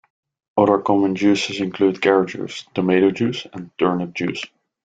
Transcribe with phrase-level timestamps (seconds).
[0.57, 4.43] Other common juices include carrot juice, tomato juice, and turnip juice.